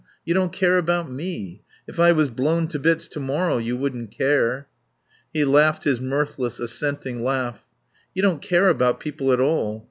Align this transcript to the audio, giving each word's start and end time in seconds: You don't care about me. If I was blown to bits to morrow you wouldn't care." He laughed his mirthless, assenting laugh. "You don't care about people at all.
You 0.25 0.33
don't 0.33 0.51
care 0.51 0.79
about 0.79 1.11
me. 1.11 1.61
If 1.85 1.99
I 1.99 2.11
was 2.11 2.31
blown 2.31 2.67
to 2.69 2.79
bits 2.79 3.07
to 3.09 3.19
morrow 3.19 3.59
you 3.59 3.77
wouldn't 3.77 4.09
care." 4.09 4.67
He 5.31 5.45
laughed 5.45 5.83
his 5.83 5.99
mirthless, 6.01 6.59
assenting 6.59 7.23
laugh. 7.23 7.67
"You 8.15 8.23
don't 8.23 8.41
care 8.41 8.67
about 8.69 8.99
people 8.99 9.31
at 9.31 9.39
all. 9.39 9.79